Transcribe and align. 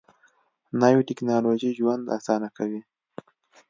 نوې 0.81 1.01
ټیکنالوژي 1.09 1.71
ژوند 1.77 2.03
اسانه 2.17 2.49
کوي 2.57 2.81